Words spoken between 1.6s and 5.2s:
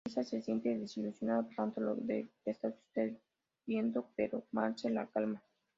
todo lo que está sucediendo, pero Marge la